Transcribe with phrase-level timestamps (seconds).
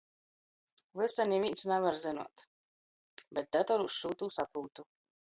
[1.01, 2.47] Vysa nivīns navar zynuot,
[3.39, 4.93] bet datorūs šū tū saprūtu.